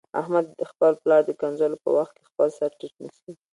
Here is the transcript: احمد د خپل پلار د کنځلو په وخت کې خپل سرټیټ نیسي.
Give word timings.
احمد 0.21 0.45
د 0.59 0.61
خپل 0.71 0.91
پلار 1.01 1.21
د 1.25 1.31
کنځلو 1.41 1.77
په 1.85 1.89
وخت 1.97 2.13
کې 2.17 2.23
خپل 2.29 2.47
سرټیټ 2.57 2.93
نیسي. 3.03 3.31